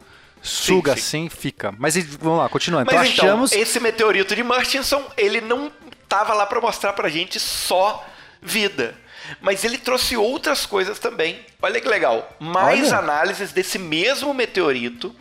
Suga 0.42 0.96
sim, 0.96 1.02
sim. 1.02 1.28
assim, 1.28 1.30
fica. 1.30 1.74
Mas 1.78 1.96
vamos 2.18 2.40
lá, 2.40 2.50
continuando. 2.50 2.92
Mas 2.92 3.12
então, 3.12 3.26
achamos... 3.26 3.52
esse 3.52 3.80
meteorito 3.80 4.36
de 4.36 4.44
Murchison, 4.44 5.04
ele 5.18 5.42
não 5.42 5.72
tava 6.08 6.34
lá 6.34 6.46
para 6.46 6.62
mostrar 6.62 6.94
pra 6.94 7.10
gente 7.10 7.40
só 7.40 8.06
vida. 8.42 8.96
Mas 9.42 9.64
ele 9.64 9.78
trouxe 9.78 10.16
outras 10.16 10.66
coisas 10.66 11.00
também. 11.00 11.40
Olha 11.62 11.82
que 11.82 11.88
legal. 11.88 12.36
Mais 12.40 12.88
Olha. 12.88 13.00
análises 13.00 13.52
desse 13.52 13.78
mesmo 13.78 14.34
meteorito 14.34 15.14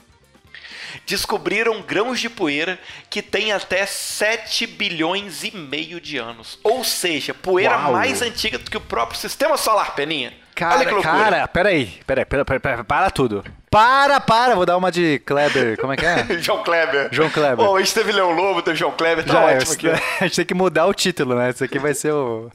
descobriram 1.04 1.82
grãos 1.82 2.20
de 2.20 2.30
poeira 2.30 2.78
que 3.10 3.20
têm 3.20 3.52
até 3.52 3.84
7 3.84 4.66
bilhões 4.66 5.44
e 5.44 5.54
meio 5.56 6.00
de 6.00 6.16
anos. 6.16 6.58
Ou 6.62 6.84
seja, 6.84 7.34
poeira 7.34 7.76
Uau. 7.76 7.92
mais 7.92 8.22
antiga 8.22 8.58
do 8.58 8.70
que 8.70 8.76
o 8.76 8.80
próprio 8.80 9.18
sistema 9.18 9.56
solar, 9.56 9.94
Peninha. 9.94 10.32
Cara, 10.54 10.76
Olha 10.76 10.94
que 10.94 11.02
cara, 11.02 11.48
peraí, 11.48 12.00
peraí, 12.06 12.24
peraí, 12.24 12.44
peraí, 12.44 12.60
peraí, 12.60 12.84
para 12.84 13.10
tudo. 13.10 13.44
Para, 13.76 14.18
para, 14.20 14.54
vou 14.54 14.64
dar 14.64 14.78
uma 14.78 14.90
de 14.90 15.18
Kleber, 15.18 15.78
como 15.78 15.92
é 15.92 15.96
que 15.98 16.06
é? 16.06 16.26
João 16.40 16.64
Kleber. 16.64 17.10
João 17.12 17.28
Kleber. 17.28 17.56
Bom, 17.56 17.76
a 17.76 17.78
gente 17.80 17.92
teve 17.92 18.10
Leão 18.10 18.32
Lobo, 18.32 18.62
teve 18.62 18.74
João 18.74 18.92
Kleber, 18.92 19.22
tá 19.22 19.34
Já 19.34 19.44
ótimo 19.44 19.72
aqui. 19.72 19.88
A 20.18 20.24
gente 20.26 20.36
tem 20.36 20.46
que 20.46 20.54
mudar 20.54 20.86
o 20.86 20.94
título, 20.94 21.34
né? 21.34 21.50
Isso 21.50 21.62
aqui 21.62 21.78
vai 21.78 21.92
ser 21.92 22.10
o... 22.10 22.50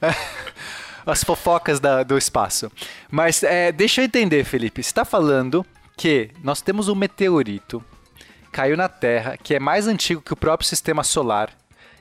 As 1.04 1.24
fofocas 1.24 1.80
da, 1.80 2.04
do 2.04 2.16
espaço. 2.16 2.70
Mas 3.10 3.42
é, 3.42 3.72
deixa 3.72 4.00
eu 4.00 4.04
entender, 4.04 4.44
Felipe. 4.44 4.80
Você 4.80 4.90
está 4.90 5.04
falando 5.04 5.66
que 5.96 6.30
nós 6.40 6.62
temos 6.62 6.88
um 6.88 6.94
meteorito 6.94 7.84
caiu 8.52 8.76
na 8.76 8.88
Terra, 8.88 9.36
que 9.36 9.56
é 9.56 9.58
mais 9.58 9.88
antigo 9.88 10.22
que 10.22 10.32
o 10.32 10.36
próprio 10.36 10.68
sistema 10.68 11.02
solar, 11.02 11.50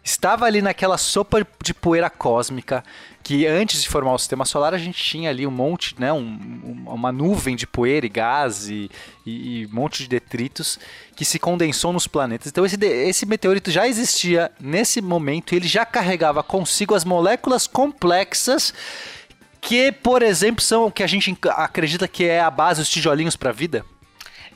estava 0.03 0.45
ali 0.45 0.61
naquela 0.61 0.97
sopa 0.97 1.45
de 1.63 1.73
poeira 1.73 2.09
cósmica, 2.09 2.83
que 3.23 3.45
antes 3.45 3.81
de 3.81 3.89
formar 3.89 4.13
o 4.13 4.17
sistema 4.17 4.45
solar 4.45 4.73
a 4.73 4.77
gente 4.77 5.01
tinha 5.03 5.29
ali 5.29 5.45
um 5.45 5.51
monte, 5.51 5.95
né, 5.99 6.11
um, 6.11 6.83
uma 6.87 7.11
nuvem 7.11 7.55
de 7.55 7.67
poeira 7.67 8.05
e 8.05 8.09
gás 8.09 8.69
e, 8.69 8.89
e, 9.25 9.61
e, 9.61 9.65
um 9.67 9.73
monte 9.73 10.03
de 10.03 10.09
detritos 10.09 10.79
que 11.15 11.23
se 11.23 11.37
condensou 11.37 11.93
nos 11.93 12.07
planetas. 12.07 12.47
Então 12.47 12.65
esse, 12.65 12.77
esse 12.83 13.25
meteorito 13.25 13.69
já 13.71 13.87
existia 13.87 14.51
nesse 14.59 15.01
momento 15.01 15.53
e 15.53 15.57
ele 15.57 15.67
já 15.67 15.85
carregava 15.85 16.41
consigo 16.41 16.95
as 16.95 17.03
moléculas 17.03 17.67
complexas 17.67 18.73
que, 19.61 19.91
por 19.91 20.23
exemplo, 20.23 20.63
são 20.63 20.85
o 20.85 20.91
que 20.91 21.03
a 21.03 21.07
gente 21.07 21.37
acredita 21.49 22.07
que 22.07 22.23
é 22.23 22.39
a 22.39 22.49
base 22.49 22.79
dos 22.79 22.89
tijolinhos 22.89 23.35
para 23.35 23.49
a 23.49 23.53
vida. 23.53 23.85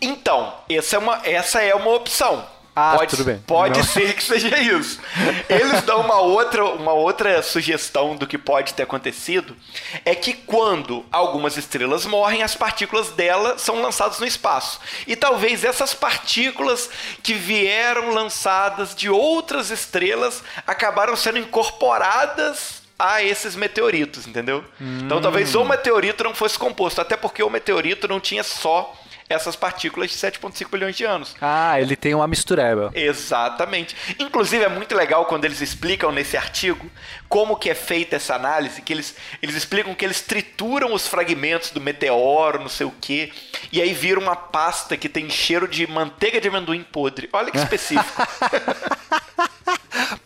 Então, 0.01 0.53
essa 0.69 0.95
é 0.95 0.99
uma, 0.99 1.21
essa 1.23 1.61
é 1.61 1.75
uma 1.75 1.91
opção. 1.91 2.45
Ah, 2.75 2.95
pode, 2.97 3.11
tudo 3.11 3.23
bem. 3.23 3.37
Pode 3.45 3.77
Não. 3.79 3.85
ser 3.85 4.13
que 4.13 4.23
seja 4.23 4.57
isso. 4.59 4.99
Eles 5.47 5.83
dão 5.83 6.01
uma 6.01 6.19
outra, 6.19 6.65
uma 6.65 6.91
outra 6.93 7.41
sugestão 7.43 8.15
do 8.15 8.25
que 8.25 8.37
pode 8.37 8.73
ter 8.73 8.83
acontecido. 8.83 9.55
É 10.03 10.15
que 10.15 10.33
quando 10.33 11.05
algumas 11.11 11.55
estrelas 11.55 12.05
morrem, 12.05 12.41
as 12.41 12.55
partículas 12.55 13.09
dela 13.09 13.57
são 13.59 13.81
lançadas 13.81 14.19
no 14.19 14.25
espaço. 14.25 14.79
E 15.05 15.15
talvez 15.15 15.63
essas 15.63 15.93
partículas 15.93 16.89
que 17.21 17.33
vieram 17.35 18.09
lançadas 18.11 18.95
de 18.95 19.09
outras 19.09 19.69
estrelas 19.69 20.43
acabaram 20.65 21.15
sendo 21.15 21.37
incorporadas 21.37 22.81
a 22.97 23.21
esses 23.21 23.55
meteoritos, 23.55 24.27
entendeu? 24.27 24.63
Então 24.79 25.21
talvez 25.21 25.53
o 25.55 25.65
meteorito 25.65 26.23
não 26.23 26.33
fosse 26.33 26.57
composto, 26.57 27.01
até 27.01 27.17
porque 27.17 27.43
o 27.43 27.49
meteorito 27.49 28.07
não 28.07 28.19
tinha 28.19 28.43
só 28.43 28.93
essas 29.33 29.55
partículas 29.55 30.09
de 30.09 30.17
7,5 30.17 30.69
bilhões 30.71 30.95
de 30.95 31.03
anos. 31.03 31.35
Ah, 31.41 31.79
ele 31.79 31.95
tem 31.95 32.13
uma 32.13 32.27
mistureba. 32.27 32.91
Exatamente. 32.93 33.95
Inclusive 34.19 34.63
é 34.63 34.69
muito 34.69 34.95
legal 34.95 35.25
quando 35.25 35.45
eles 35.45 35.61
explicam 35.61 36.11
nesse 36.11 36.37
artigo 36.37 36.89
como 37.27 37.55
que 37.55 37.69
é 37.69 37.75
feita 37.75 38.15
essa 38.15 38.35
análise, 38.35 38.81
que 38.81 38.93
eles, 38.93 39.15
eles 39.41 39.55
explicam 39.55 39.93
que 39.95 40.05
eles 40.05 40.21
trituram 40.21 40.93
os 40.93 41.07
fragmentos 41.07 41.71
do 41.71 41.81
meteoro, 41.81 42.59
não 42.59 42.69
sei 42.69 42.85
o 42.85 42.93
quê, 43.01 43.31
e 43.71 43.81
aí 43.81 43.93
vira 43.93 44.19
uma 44.19 44.35
pasta 44.35 44.95
que 44.95 45.09
tem 45.09 45.29
cheiro 45.29 45.67
de 45.67 45.87
manteiga 45.87 46.39
de 46.39 46.47
amendoim 46.47 46.83
podre. 46.83 47.29
Olha 47.33 47.51
que 47.51 47.57
específico. 47.57 48.21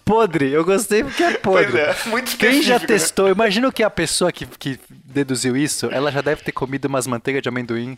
Podre, 0.04 0.50
eu 0.52 0.64
gostei 0.64 1.04
porque 1.04 1.22
é 1.22 1.34
podre. 1.34 1.72
Pois 1.72 1.76
é, 1.76 2.10
muito 2.10 2.38
Quem 2.38 2.62
já 2.62 2.76
específico, 2.76 2.80
né? 2.82 2.88
testou, 2.88 3.30
imagina 3.30 3.72
que 3.72 3.84
a 3.84 3.90
pessoa 3.90 4.32
que, 4.32 4.46
que 4.46 4.80
deduziu 4.90 5.58
isso, 5.58 5.90
ela 5.92 6.10
já 6.12 6.22
deve 6.22 6.44
ter 6.44 6.54
comido 6.54 6.86
umas 6.86 7.06
manteigas 7.06 7.42
de 7.42 7.50
amendoim. 7.50 7.98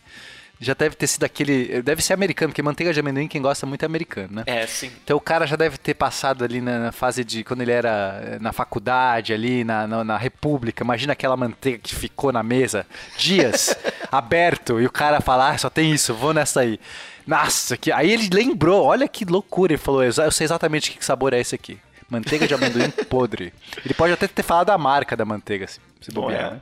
Já 0.62 0.74
deve 0.74 0.94
ter 0.94 1.06
sido 1.06 1.24
aquele. 1.24 1.80
Deve 1.80 2.02
ser 2.02 2.12
americano, 2.12 2.50
porque 2.50 2.62
manteiga 2.62 2.92
de 2.92 3.00
amendoim, 3.00 3.26
quem 3.26 3.40
gosta 3.40 3.64
muito 3.64 3.82
é 3.82 3.86
americano, 3.86 4.28
né? 4.30 4.42
é, 4.44 4.66
sim. 4.66 4.92
Então 5.02 5.16
o 5.16 5.20
cara 5.20 5.46
já 5.46 5.56
deve 5.56 5.78
ter 5.78 5.94
passado 5.94 6.44
ali 6.44 6.60
na, 6.60 6.78
na 6.78 6.92
fase 6.92 7.24
de 7.24 7.42
quando 7.42 7.62
ele 7.62 7.72
era 7.72 8.20
eh, 8.22 8.38
na 8.40 8.52
faculdade, 8.52 9.32
ali 9.32 9.64
na, 9.64 9.86
na, 9.86 10.04
na 10.04 10.18
República. 10.18 10.84
Imagina 10.84 11.14
aquela 11.14 11.34
manteiga 11.34 11.78
que 11.78 11.94
ficou 11.94 12.30
na 12.30 12.42
mesa 12.42 12.86
dias, 13.16 13.74
aberto, 14.12 14.78
e 14.78 14.84
o 14.84 14.92
cara 14.92 15.22
fala, 15.22 15.48
ah, 15.48 15.56
só 15.56 15.70
tem 15.70 15.92
isso, 15.92 16.12
vou 16.12 16.34
nessa 16.34 16.60
aí. 16.60 16.78
Nossa, 17.26 17.78
que... 17.78 17.90
aí 17.90 18.10
ele 18.10 18.28
lembrou, 18.30 18.84
olha 18.84 19.08
que 19.08 19.24
loucura. 19.24 19.72
Ele 19.72 19.78
falou, 19.78 20.04
eu 20.04 20.30
sei 20.30 20.44
exatamente 20.44 20.90
que 20.90 21.02
sabor 21.02 21.32
é 21.32 21.40
esse 21.40 21.54
aqui. 21.54 21.78
Manteiga 22.10 22.46
de 22.46 22.52
amendoim 22.52 22.90
podre. 23.08 23.50
Ele 23.82 23.94
pode 23.94 24.12
até 24.12 24.28
ter 24.28 24.42
falado 24.42 24.68
a 24.70 24.76
marca 24.76 25.16
da 25.16 25.24
manteiga, 25.24 25.66
se, 25.66 25.80
se 26.02 26.12
Bom, 26.12 26.22
bobear, 26.22 26.48
é. 26.48 26.50
né? 26.50 26.60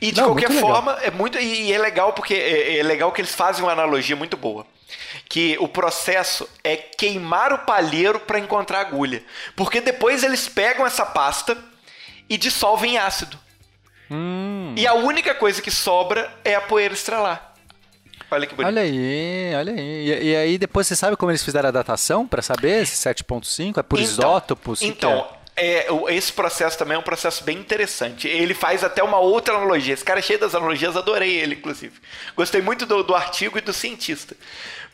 E 0.00 0.10
de 0.12 0.20
Não, 0.20 0.28
qualquer 0.28 0.48
muito 0.50 0.64
legal. 0.64 0.82
forma, 0.82 1.00
é 1.02 1.10
muito. 1.10 1.38
E 1.38 1.72
é 1.72 1.78
legal 1.78 2.12
porque 2.12 2.34
é, 2.34 2.78
é 2.78 2.82
legal 2.82 3.12
que 3.12 3.20
eles 3.20 3.34
fazem 3.34 3.62
uma 3.62 3.72
analogia 3.72 4.16
muito 4.16 4.36
boa. 4.36 4.66
Que 5.28 5.56
o 5.60 5.68
processo 5.68 6.48
é 6.62 6.76
queimar 6.76 7.52
o 7.52 7.58
palheiro 7.58 8.20
para 8.20 8.38
encontrar 8.38 8.78
a 8.78 8.80
agulha. 8.82 9.22
Porque 9.56 9.80
depois 9.80 10.22
eles 10.22 10.48
pegam 10.48 10.86
essa 10.86 11.04
pasta 11.06 11.56
e 12.28 12.36
dissolvem 12.36 12.94
em 12.94 12.98
ácido. 12.98 13.38
Hum. 14.10 14.74
E 14.76 14.86
a 14.86 14.94
única 14.94 15.34
coisa 15.34 15.62
que 15.62 15.70
sobra 15.70 16.30
é 16.44 16.54
a 16.54 16.60
poeira 16.60 16.92
estrelar. 16.94 17.54
Olha 18.30 18.46
que 18.46 18.54
bonito. 18.54 18.68
Olha 18.72 18.82
aí, 18.82 19.52
olha 19.54 19.72
aí. 19.72 19.78
E, 19.80 20.24
e 20.30 20.36
aí 20.36 20.58
depois 20.58 20.86
você 20.86 20.96
sabe 20.96 21.16
como 21.16 21.30
eles 21.30 21.42
fizeram 21.42 21.68
a 21.68 21.72
datação 21.72 22.26
pra 22.26 22.40
saber 22.42 22.82
esse 22.82 22.96
7.5? 22.96 23.78
É 23.78 23.82
por 23.82 23.98
Então- 23.98 24.10
isótopos? 24.12 24.80
O 24.80 24.84
que 24.84 24.88
Então, 24.90 25.28
é, 25.62 25.86
esse 26.14 26.32
processo 26.32 26.76
também 26.78 26.94
é 26.96 26.98
um 26.98 27.02
processo 27.02 27.44
bem 27.44 27.58
interessante. 27.58 28.26
Ele 28.28 28.54
faz 28.54 28.82
até 28.82 29.02
uma 29.02 29.18
outra 29.18 29.54
analogia. 29.54 29.94
Esse 29.94 30.04
cara 30.04 30.18
é 30.18 30.22
cheio 30.22 30.38
das 30.38 30.54
analogias, 30.54 30.96
adorei 30.96 31.30
ele, 31.38 31.54
inclusive. 31.54 31.94
Gostei 32.34 32.60
muito 32.60 32.84
do, 32.86 33.02
do 33.02 33.14
artigo 33.14 33.58
e 33.58 33.60
do 33.60 33.72
cientista. 33.72 34.36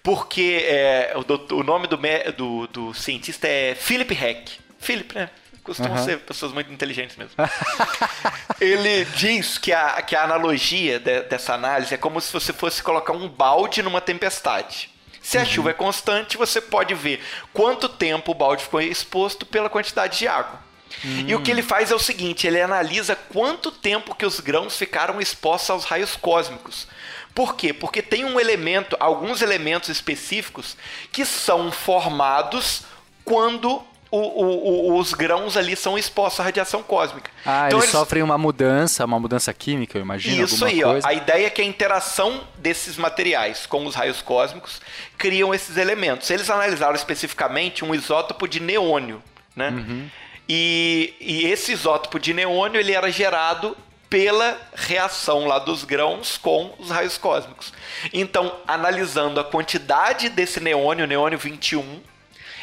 Porque 0.03 0.65
é, 0.69 1.13
o, 1.17 1.55
o 1.57 1.63
nome 1.63 1.87
do, 1.87 1.97
do- 2.37 2.67
do 2.69 2.95
cientista 2.95 3.47
é 3.49 3.75
Philip 3.75 4.13
Heck. 4.15 4.53
Philip, 4.79 5.15
né? 5.15 5.31
Costumam 5.65 5.95
Aham. 5.97 6.05
ser 6.05 6.19
pessoas 6.21 6.53
muito 6.53 6.73
inteligentes 6.73 7.15
mesmo. 7.17 7.35
Ele 8.61 9.05
diz 9.17 9.59
que 9.59 9.73
a, 9.73 10.01
que 10.03 10.17
a 10.17 10.25
analogia 10.25 10.99
de- 10.99 11.23
dessa 11.23 11.55
análise 11.55 11.93
é 11.95 11.99
como 11.99 12.21
se 12.21 12.33
você 12.33 12.53
fosse 12.53 12.83
colocar 12.83 13.13
um 13.13 13.29
balde 13.29 13.83
numa 13.83 14.01
tempestade. 14.01 14.91
Se 15.29 15.37
a 15.37 15.45
chuva 15.45 15.73
é 15.73 15.75
constante, 15.75 16.39
você 16.39 16.59
pode 16.59 16.95
ver 16.95 17.23
quanto 17.53 17.87
tempo 17.87 18.33
o 18.33 18.35
balde 18.35 18.65
ficou 18.65 18.81
exposto 18.81 19.45
pela 19.45 19.69
quantidade 19.69 20.21
de 20.21 20.27
água. 20.27 20.59
E 21.05 21.35
o 21.35 21.43
que 21.43 21.51
ele 21.51 21.61
faz 21.61 21.91
é 21.91 21.95
o 21.95 21.99
seguinte, 21.99 22.47
ele 22.47 22.59
analisa 22.59 23.15
quanto 23.15 23.71
tempo 23.71 24.15
que 24.15 24.25
os 24.25 24.41
grãos 24.41 24.79
ficaram 24.79 25.21
expostos 25.21 25.69
aos 25.69 25.85
raios 25.85 26.17
cósmicos. 26.17 26.89
Por 27.35 27.57
quê? 27.57 27.75
Porque 27.75 28.01
tem 28.01 28.25
um 28.25 28.41
elemento, 28.41 28.97
alguns 28.99 29.43
elementos 29.43 29.91
específicos 29.91 30.79
que 31.13 31.27
são 31.27 31.71
formados 31.71 32.85
quando 33.23 33.85
o- 34.17 34.93
o- 34.95 34.99
os 34.99 35.13
grãos 35.13 35.57
ali 35.57 35.77
são 35.77 35.99
expostos 35.99 36.41
à 36.41 36.45
radiação 36.45 36.83
cósmica. 36.83 37.31
Ah, 37.45 37.67
Então 37.67 37.79
eles 37.79 37.91
eles- 37.91 37.91
sofrem 37.91 38.23
uma 38.23 38.39
mudança, 38.39 39.05
uma 39.05 39.19
mudança 39.21 39.53
química, 39.53 39.99
eu 39.99 40.03
imagino. 40.03 40.45
isso 40.45 40.65
aí, 40.65 40.83
ó. 40.83 40.93
coisa. 40.93 41.07
A 41.09 41.13
ideia 41.15 41.47
é 41.47 41.51
que 41.51 41.61
a 41.61 41.65
interação 41.65 42.43
desses 42.57 42.97
materiais 42.97 43.67
com 43.67 43.85
os 43.87 43.95
raios 43.95 44.23
cósmicos 44.23 44.81
criam 45.17 45.55
esses 45.55 45.77
elementos. 45.77 46.31
Eles 46.31 46.49
analisaram 46.49 46.95
especificamente 46.95 47.85
um 47.85 47.95
isótopo 47.95 48.49
de 48.49 48.61
neônio, 48.61 49.23
né? 49.55 49.71
Uhum. 49.71 50.09
E, 50.49 51.15
e 51.21 51.47
esse 51.47 51.73
isótopo 51.73 52.19
de 52.19 52.33
neônio 52.33 52.81
ele 52.81 52.93
era 52.93 53.11
gerado 53.11 53.77
pela 54.09 54.57
reação 54.75 55.45
lá 55.47 55.59
dos 55.59 55.85
grãos 55.85 56.39
com 56.39 56.73
os 56.79 56.89
raios 56.91 57.19
cósmicos. 57.19 57.75
Então, 58.11 58.55
analisando 58.67 59.39
a 59.39 59.45
quantidade 59.45 60.31
desse 60.31 60.61
neônio, 60.61 61.07
neônio 61.07 61.39
21, 61.39 62.01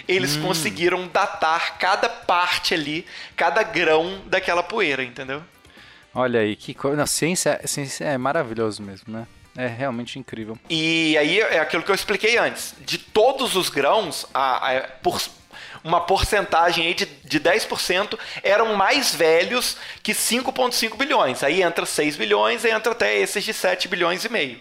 eles 0.07 0.35
Hum. 0.35 0.43
conseguiram 0.43 1.07
datar 1.07 1.77
cada 1.77 2.07
parte 2.09 2.73
ali, 2.73 3.05
cada 3.35 3.63
grão 3.63 4.21
daquela 4.27 4.61
poeira, 4.63 5.03
entendeu? 5.03 5.43
Olha 6.13 6.39
aí, 6.39 6.55
que 6.55 6.73
coisa. 6.73 7.03
A 7.03 7.07
ciência, 7.07 7.59
a 7.63 7.67
ciência 7.67 8.05
é 8.05 8.17
maravilhoso 8.17 8.81
mesmo, 8.81 9.11
né? 9.13 9.27
É 9.57 9.67
realmente 9.67 10.19
incrível. 10.19 10.57
E 10.69 11.17
aí 11.17 11.39
é 11.39 11.59
aquilo 11.59 11.83
que 11.83 11.89
eu 11.91 11.95
expliquei 11.95 12.37
antes. 12.37 12.73
De 12.81 12.97
todos 12.97 13.55
os 13.55 13.69
grãos, 13.69 14.25
a, 14.33 14.77
a- 14.77 14.81
por 15.01 15.21
uma 15.83 16.01
porcentagem 16.01 16.87
aí 16.87 16.93
de, 16.93 17.05
de 17.05 17.39
10% 17.39 18.17
eram 18.43 18.75
mais 18.75 19.13
velhos 19.13 19.77
que 20.01 20.13
5,5 20.13 20.97
bilhões. 20.97 21.43
Aí 21.43 21.61
entra 21.61 21.85
6 21.85 22.15
bilhões 22.17 22.63
e 22.65 22.69
entra 22.69 22.91
até 22.91 23.17
esses 23.17 23.43
de 23.43 23.53
7 23.53 23.87
bilhões 23.87 24.25
e 24.25 24.29
meio. 24.29 24.59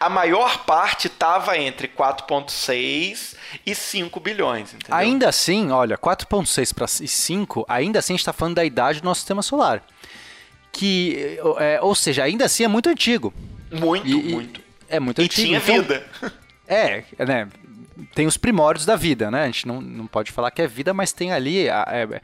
A 0.00 0.08
maior 0.08 0.64
parte 0.64 1.06
estava 1.08 1.56
entre 1.58 1.88
4,6 1.88 3.34
e 3.66 3.74
5 3.74 4.20
bilhões, 4.20 4.72
entendeu? 4.74 4.94
Ainda 4.96 5.28
assim, 5.28 5.70
olha, 5.70 5.96
4.6 5.98 6.72
para 6.74 6.86
5, 6.86 7.64
ainda 7.68 7.98
assim 7.98 8.12
a 8.12 8.16
gente 8.16 8.20
está 8.20 8.32
falando 8.32 8.56
da 8.56 8.64
idade 8.64 9.00
do 9.00 9.04
nosso 9.04 9.20
sistema 9.20 9.42
solar. 9.42 9.82
Que, 10.72 11.38
é, 11.58 11.78
ou 11.80 11.94
seja, 11.94 12.24
ainda 12.24 12.44
assim 12.46 12.64
é 12.64 12.68
muito 12.68 12.88
antigo. 12.88 13.32
Muito, 13.70 14.06
E- 14.06 14.10
e- 14.30 14.32
muito. 14.34 14.60
É 14.88 14.98
muito 15.00 15.20
E 15.20 15.24
antigo. 15.24 15.46
tinha 15.46 15.58
então- 15.58 15.74
vida. 15.82 16.06
É, 16.66 17.04
né? 17.18 17.46
Tem 18.14 18.26
os 18.26 18.36
primórdios 18.36 18.84
da 18.84 18.96
vida, 18.96 19.30
né? 19.30 19.44
A 19.44 19.46
gente 19.46 19.66
não, 19.66 19.80
não 19.80 20.06
pode 20.06 20.32
falar 20.32 20.50
que 20.50 20.60
é 20.60 20.66
vida, 20.66 20.92
mas 20.92 21.12
tem 21.12 21.32
ali. 21.32 21.68
É, 21.68 22.20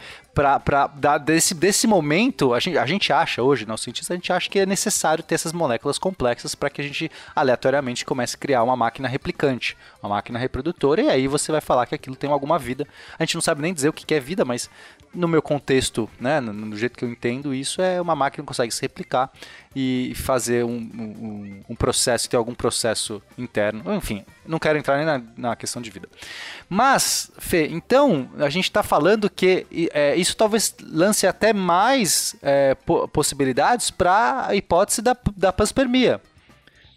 dar 0.96 1.18
desse, 1.18 1.54
desse 1.54 1.86
momento, 1.86 2.54
a 2.54 2.60
gente, 2.60 2.78
a 2.78 2.86
gente 2.86 3.12
acha 3.12 3.42
hoje, 3.42 3.66
nós 3.66 3.80
cientistas, 3.80 4.14
a 4.14 4.16
gente 4.16 4.32
acha 4.32 4.48
que 4.48 4.58
é 4.58 4.66
necessário 4.66 5.22
ter 5.22 5.34
essas 5.34 5.52
moléculas 5.52 5.98
complexas 5.98 6.54
para 6.54 6.70
que 6.70 6.80
a 6.80 6.84
gente 6.84 7.10
aleatoriamente 7.34 8.04
comece 8.04 8.36
a 8.36 8.38
criar 8.38 8.62
uma 8.62 8.76
máquina 8.76 9.08
replicante, 9.08 9.76
uma 10.02 10.10
máquina 10.10 10.38
reprodutora, 10.38 11.02
e 11.02 11.08
aí 11.08 11.28
você 11.28 11.52
vai 11.52 11.60
falar 11.60 11.86
que 11.86 11.94
aquilo 11.94 12.16
tem 12.16 12.30
alguma 12.30 12.58
vida. 12.58 12.86
A 13.18 13.24
gente 13.24 13.34
não 13.34 13.42
sabe 13.42 13.60
nem 13.60 13.74
dizer 13.74 13.88
o 13.88 13.92
que 13.92 14.06
que 14.06 14.14
é 14.14 14.20
vida, 14.20 14.44
mas 14.44 14.70
no 15.12 15.26
meu 15.26 15.42
contexto, 15.42 16.08
né, 16.18 16.40
no, 16.40 16.52
no 16.52 16.76
jeito 16.76 16.96
que 16.96 17.04
eu 17.04 17.10
entendo, 17.10 17.52
isso 17.52 17.82
é 17.82 18.00
uma 18.00 18.14
máquina 18.14 18.42
que 18.42 18.48
consegue 18.48 18.72
se 18.72 18.80
replicar 18.82 19.30
e 19.74 20.12
fazer 20.16 20.64
um, 20.64 20.70
um, 20.76 21.62
um 21.68 21.74
processo, 21.76 22.28
ter 22.28 22.36
algum 22.36 22.54
processo 22.54 23.22
interno. 23.38 23.94
Enfim, 23.94 24.24
não 24.44 24.58
quero 24.58 24.76
entrar 24.78 24.96
nem 24.96 25.06
na, 25.06 25.22
na 25.36 25.56
questão 25.56 25.80
de 25.80 25.90
vida. 25.90 26.08
Mas, 26.68 27.30
Fê, 27.38 27.68
então, 27.70 28.28
a 28.38 28.50
gente 28.50 28.64
está 28.64 28.82
falando 28.82 29.30
que 29.30 29.66
é, 29.92 30.16
isso 30.16 30.36
talvez 30.36 30.74
lance 30.82 31.26
até 31.26 31.52
mais 31.52 32.34
é, 32.42 32.74
po- 32.74 33.06
possibilidades 33.08 33.90
para 33.90 34.46
a 34.48 34.54
hipótese 34.56 35.02
da, 35.02 35.16
da 35.36 35.52
panspermia. 35.52 36.20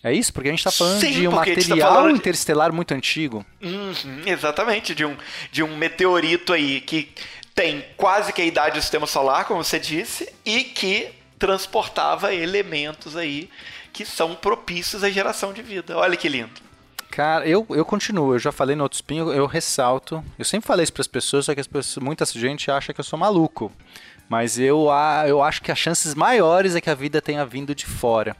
É 0.03 0.12
isso? 0.12 0.34
Porque 0.34 0.50
a 0.50 0.51
gente 0.51 0.60
está 0.60 0.72
falando 0.72 1.00
Sim, 1.00 1.12
de 1.12 1.27
um 1.27 1.32
tá 1.32 1.38
material 1.38 1.94
falando 1.94 2.12
de- 2.13 2.18
interestelar 2.20 2.74
muito 2.74 2.94
antigo. 2.94 3.46
Uhum, 3.62 3.94
exatamente, 4.25 4.94
de 4.94 5.06
um, 5.06 5.15
de 5.51 5.63
um 5.63 5.77
meteorito 5.77 6.51
aí 6.51 6.82
que 6.82 7.10
tem 7.56 7.86
quase 7.96 8.34
que 8.34 8.42
a 8.42 8.46
idade 8.46 8.77
do 8.77 8.82
sistema 8.82 9.06
solar, 9.08 9.46
como 9.46 9.63
você 9.63 9.80
disse, 9.80 10.34
e 10.44 10.63
que 10.63 11.10
transportava 11.44 12.34
elementos 12.34 13.18
aí 13.18 13.50
que 13.92 14.06
são 14.06 14.34
propícios 14.34 15.04
à 15.04 15.10
geração 15.10 15.52
de 15.52 15.62
vida. 15.62 15.98
Olha 15.98 16.16
que 16.16 16.30
lindo. 16.30 16.62
Cara, 17.12 17.46
eu, 17.46 17.68
eu 17.72 17.84
continuo, 17.84 18.34
eu 18.34 18.40
já 18.40 18.50
falei 18.50 18.78
no 18.78 18.84
outro 18.84 18.96
spin, 18.96 19.18
eu, 19.18 19.46
ressalto. 19.46 20.24
Eu 20.40 20.46
sempre 20.46 20.66
falei 20.66 20.86
isso 20.86 20.94
para 20.94 21.02
as 21.02 21.08
pessoas, 21.08 21.46
só 21.46 21.54
que 21.54 21.60
as 21.60 21.68
pessoas, 21.68 22.02
muita 22.02 22.24
gente 22.24 22.72
acha 22.72 22.94
que 22.94 23.00
eu 23.02 23.04
sou 23.04 23.20
maluco. 23.20 23.70
Mas 24.30 24.58
eu, 24.58 24.88
eu 25.28 25.44
acho 25.44 25.62
que 25.62 25.70
as 25.70 25.78
chances 25.78 26.16
maiores 26.16 26.78
é 26.78 26.82
que 26.82 26.90
a 26.90 26.96
vida 26.96 27.22
tenha 27.22 27.46
vindo 27.46 27.76
de 27.76 27.86
fora. 27.86 28.38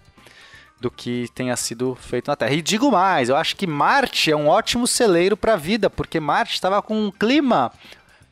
do 0.79 0.89
que 0.89 1.27
tenha 1.36 1.57
sido 1.57 1.95
feito 1.95 2.29
na 2.29 2.38
Terra. 2.38 2.53
E 2.53 2.62
digo 2.62 2.89
mais, 2.89 3.27
eu 3.27 3.36
acho 3.36 3.57
que 3.57 3.67
Marte 3.67 4.31
é 4.31 4.36
um 4.36 4.48
ótimo 4.48 4.88
celeiro 4.88 5.36
para 5.36 5.53
a 5.53 5.57
vida, 5.57 5.89
porque 5.89 6.22
Marte 6.22 6.53
estava 6.53 6.81
com 6.81 7.07
um 7.07 7.12
clima 7.12 7.69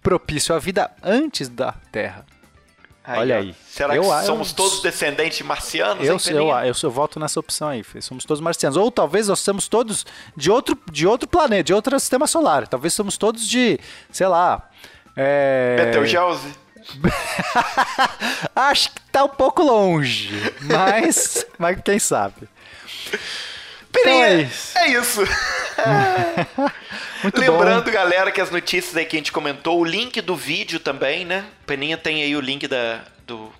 propício 0.02 0.56
à 0.56 0.60
vida 0.60 0.90
antes 1.04 1.50
da 1.50 1.74
Terra. 1.92 2.26
Olha 3.08 3.36
ó. 3.36 3.40
aí. 3.40 3.56
Será 3.68 3.96
Eu- 3.96 4.04
que 4.04 4.08
eu- 4.10 4.22
somos 4.24 4.52
todos 4.54 4.82
descendentes 4.82 5.38
de 5.38 5.44
marcianos? 5.44 6.06
Eu, 6.06 6.18
eu, 6.36 6.50
eu, 6.50 6.74
eu 6.84 6.92
voto 6.92 7.20
nessa 7.20 7.40
opção 7.40 7.70
aí, 7.70 7.84
somos 8.00 8.26
todos 8.26 8.40
marcianos. 8.42 8.78
Ou 8.78 8.92
talvez 8.92 9.28
nós 9.28 9.40
somos 9.40 9.68
todos 9.68 10.06
de 10.38 10.52
outro, 10.52 10.78
de 10.92 11.08
outro 11.08 11.28
planeta, 11.28 11.64
de 11.64 11.74
outro 11.74 12.00
sistema 12.00 12.28
solar. 12.28 12.68
Talvez 12.68 12.94
somos 12.94 13.18
todos 13.18 13.48
de, 13.48 13.80
sei 14.12 14.28
lá. 14.28 14.70
É... 15.16 15.76
Betelgeuse? 15.86 16.54
Acho 18.56 18.92
que 18.92 19.02
tá 19.12 19.24
um 19.24 19.30
pouco 19.30 19.62
longe, 19.64 20.30
mas, 20.62 21.46
mas 21.58 21.80
quem 21.84 22.00
sabe. 22.00 22.48
Peninha, 23.92 24.26
é 24.28 24.42
isso. 24.44 24.78
é 24.78 24.88
isso. 24.90 25.22
Muito 27.24 27.40
Lembrando, 27.40 27.92
galera, 27.92 28.32
que 28.32 28.42
as 28.42 28.50
notícias 28.52 28.96
aí 28.96 29.06
que 29.06 29.16
a 29.16 29.20
gente 29.20 29.32
comentou, 29.32 29.80
o 29.80 29.84
link 29.86 30.20
do 30.22 30.36
vídeo 30.36 30.80
também, 30.80 31.26
né? 31.26 31.46
Peninha 31.66 31.98
tem 31.98 32.24
aí 32.24 32.36
o 32.36 32.40
link 32.42 32.68
da, 32.68 33.02
do 33.28 33.52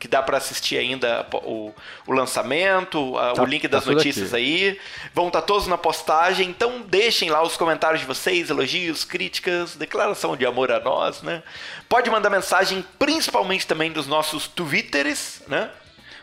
que 0.00 0.08
dá 0.08 0.22
pra 0.22 0.36
assistir 0.36 0.76
ainda 0.76 1.26
o, 1.44 1.72
o 2.06 2.12
lançamento, 2.12 3.16
a- 3.16 3.32
Tá- 3.32 3.42
o 3.42 3.46
link 3.46 3.62
tá 3.62 3.68
das 3.78 3.84
tudo 3.84 3.94
notícias 3.96 4.34
aqui. 4.34 4.42
aí. 4.68 4.80
Vão 5.14 5.28
estar 5.28 5.40
todos 5.42 5.66
na 5.66 5.78
postagem, 5.78 6.48
então 6.50 6.82
deixem 6.82 7.30
lá 7.30 7.42
os 7.42 7.56
comentários 7.56 8.00
de 8.00 8.06
vocês, 8.06 8.50
elogios, 8.50 9.04
críticas, 9.04 9.76
declaração 9.76 10.36
de 10.36 10.44
amor 10.44 10.70
a 10.70 10.80
nós, 10.80 11.22
né? 11.22 11.42
Pode 11.88 12.10
mandar 12.10 12.28
mensagem, 12.28 12.84
principalmente 12.98 13.66
também 13.66 13.90
dos 13.92 14.06
nossos 14.06 14.46
twitters, 14.46 15.40
né? 15.48 15.70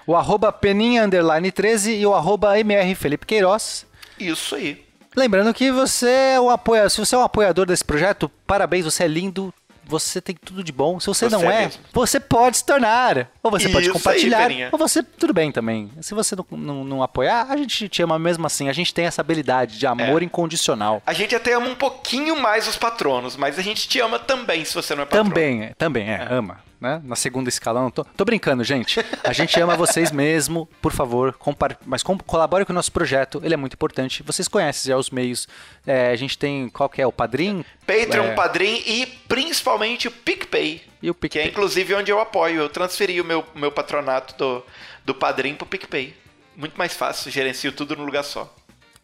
O 0.06 0.16
arroba 0.16 0.52
peninha 0.52 1.04
underline 1.06 1.52
13 1.52 1.96
e 1.96 2.06
o 2.06 2.14
arroba 2.14 2.60
mr 2.60 2.94
Felipe 2.96 3.26
Queiroz. 3.26 3.86
Isso 4.20 4.56
aí. 4.56 4.84
Lembrando 5.16 5.54
que 5.54 5.72
você 5.72 6.10
é 6.36 6.42
um 6.42 6.50
apoia... 6.50 6.90
se 6.90 6.98
você 7.00 7.16
é 7.16 7.18
um 7.18 7.24
apoiador 7.24 7.66
desse 7.66 7.84
projeto, 7.84 8.30
parabéns, 8.48 8.86
você 8.86 9.04
é 9.04 9.08
lindo, 9.08 9.54
você 9.92 10.22
tem 10.22 10.34
tudo 10.34 10.64
de 10.64 10.72
bom. 10.72 11.00
Se 11.00 11.08
você, 11.08 11.30
Você 11.30 11.36
não 11.36 11.52
é 11.52 11.64
é, 11.64 11.66
mesmo. 11.66 11.82
você 11.92 12.20
pode 12.20 12.58
se 12.58 12.66
tornar. 12.66 13.28
Ou 13.44 13.52
você 13.52 13.68
pode 13.68 13.88
Isso 13.88 13.90
aí, 13.90 13.94
compartilhar. 13.94 14.48
Peninha. 14.48 14.70
ou 14.72 14.80
você, 14.80 15.04
tudo 15.04 15.34
bem 15.34 15.52
também. 15.52 15.92
Se 16.00 16.14
você 16.14 16.36
não, 16.36 16.46
não, 16.52 16.84
não 16.86 17.04
apoiar, 17.04 17.48
a 17.50 17.58
gente 17.58 17.90
te 17.90 18.02
ama 18.02 18.18
mesmo 18.18 18.48
assim. 18.48 18.70
A 18.70 18.74
gente 18.74 18.94
tem 18.94 19.06
essa 19.06 19.22
habilidade 19.22 19.78
de 19.78 19.86
amor 19.86 20.24
incondicional. 20.24 21.02
A 21.06 21.14
gente 21.14 21.36
até 21.36 21.54
ama 21.54 21.68
um 21.68 21.76
pouquinho 21.76 22.40
mais 22.40 22.68
os 22.68 22.78
patronos, 22.78 23.36
mas 23.36 23.60
a 23.60 23.62
gente 23.62 23.88
te 23.88 24.00
ama 24.00 24.18
também 24.18 24.64
se 24.64 24.74
você 24.74 24.96
não 24.96 25.04
é 25.04 25.06
patrono. 25.06 25.30
Também, 25.30 25.64
é, 25.64 25.74
também 25.78 26.10
é, 26.10 26.26
ama. 26.30 26.60
Né? 26.82 27.00
Na 27.04 27.16
segunda 27.16 27.48
escalão. 27.48 27.92
Tô, 27.92 28.04
tô 28.04 28.26
brincando, 28.26 28.64
gente. 28.64 29.00
A 29.24 29.32
gente 29.32 29.60
ama 29.62 29.76
vocês 29.76 30.12
mesmo. 30.12 30.68
Por 30.82 30.92
favor, 30.92 31.32
compar... 31.34 31.78
mas 31.86 32.02
com- 32.02 32.18
colabore 32.18 32.66
com 32.66 32.74
o 32.74 32.76
nosso 32.76 32.92
projeto. 32.92 33.40
Ele 33.44 33.54
é 33.54 33.58
muito 33.58 33.74
importante. 33.76 34.24
Vocês 34.24 34.48
conhecem 34.48 34.90
já 34.90 34.98
os 34.98 35.12
meios. 35.12 35.48
É, 35.86 36.10
a 36.10 36.16
gente 36.16 36.36
tem. 36.40 36.68
Qual 36.70 36.90
que 36.90 37.00
é? 37.00 37.06
O 37.06 37.12
Padrim? 37.12 37.64
Patreon, 37.86 38.26
É, 38.26 38.34
Padrim 38.34 38.82
e 38.88 39.06
principalmente 39.28 40.08
o 40.08 40.12
PicPay. 40.12 40.82
E 41.04 41.10
o 41.12 41.14
Que 41.14 41.20
é 41.28 41.30
PicPay. 41.30 41.48
inclusive 41.50 41.94
onde 41.94 42.12
eu 42.12 42.20
apoio. 42.20 42.62
Eu 42.62 42.70
transferi 42.70 43.22
o 43.22 43.26
meu, 43.26 43.46
meu 43.54 43.72
patronato 43.72 44.34
do, 44.36 44.66
do 45.06 45.14
Padrim 45.14 45.54
pro 45.54 45.68
PicPay. 45.68 46.16
Muito 46.58 46.76
mais 46.80 46.94
fácil, 46.96 47.30
gerencio 47.32 47.72
tudo 47.72 47.96
no 47.96 48.04
lugar 48.04 48.24
só. 48.24 48.52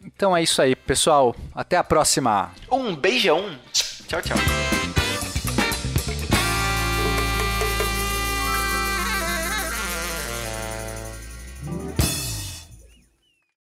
Então 0.04 0.36
é 0.36 0.42
isso 0.42 0.60
aí, 0.60 0.74
pessoal. 0.74 1.34
Até 1.54 1.76
a 1.76 1.84
próxima. 1.84 2.50
Um 2.72 2.96
beijão. 2.96 3.56
Tchau, 4.08 4.20
tchau. 4.20 4.77